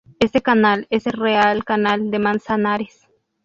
[0.17, 3.07] Este canal es el Real Canal del Manzanares.